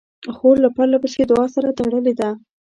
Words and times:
خور 0.35 0.55
له 0.63 0.69
پرله 0.75 0.97
پسې 1.03 1.23
دعا 1.29 1.45
سره 1.55 1.69
تړلې 1.79 2.13
ده. 2.19 2.29